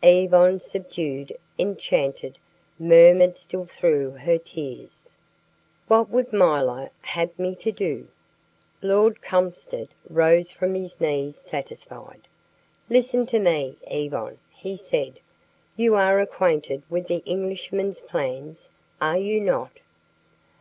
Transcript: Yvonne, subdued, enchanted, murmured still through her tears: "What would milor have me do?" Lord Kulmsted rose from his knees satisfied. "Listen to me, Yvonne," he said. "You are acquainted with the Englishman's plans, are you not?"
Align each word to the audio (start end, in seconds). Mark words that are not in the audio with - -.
Yvonne, 0.00 0.60
subdued, 0.60 1.36
enchanted, 1.58 2.38
murmured 2.78 3.36
still 3.36 3.64
through 3.64 4.12
her 4.12 4.38
tears: 4.38 5.16
"What 5.88 6.08
would 6.08 6.32
milor 6.32 6.90
have 7.00 7.36
me 7.36 7.56
do?" 7.56 8.06
Lord 8.80 9.20
Kulmsted 9.20 9.88
rose 10.08 10.52
from 10.52 10.76
his 10.76 11.00
knees 11.00 11.36
satisfied. 11.36 12.28
"Listen 12.88 13.26
to 13.26 13.40
me, 13.40 13.76
Yvonne," 13.88 14.38
he 14.52 14.76
said. 14.76 15.18
"You 15.76 15.96
are 15.96 16.20
acquainted 16.20 16.84
with 16.88 17.08
the 17.08 17.24
Englishman's 17.26 17.98
plans, 17.98 18.70
are 19.00 19.18
you 19.18 19.40
not?" 19.40 19.80